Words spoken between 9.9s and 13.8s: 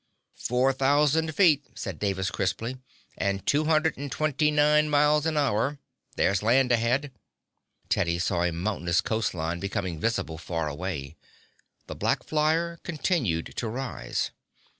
visible far away. The black flyer continued to